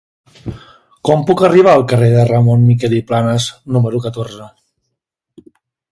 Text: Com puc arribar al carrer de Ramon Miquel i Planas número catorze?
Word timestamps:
Com 1.09 1.25
puc 1.27 1.43
arribar 1.49 1.75
al 1.77 1.85
carrer 1.91 2.09
de 2.15 2.25
Ramon 2.31 2.65
Miquel 2.71 2.97
i 3.03 3.05
Planas 3.13 3.47
número 3.77 4.03
catorze? 4.07 4.51